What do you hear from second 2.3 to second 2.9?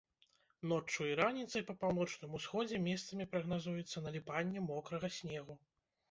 усходзе